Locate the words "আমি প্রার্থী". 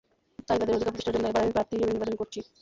1.43-1.73